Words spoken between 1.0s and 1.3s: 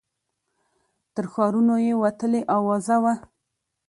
تر